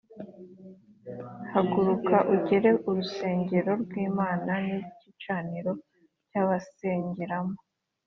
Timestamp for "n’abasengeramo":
6.31-7.55